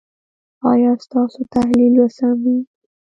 ایا 0.71 0.91
ستاسو 1.05 1.41
تحلیل 1.53 1.93
به 1.99 2.07
سم 2.17 2.35
وي؟ 2.43 2.57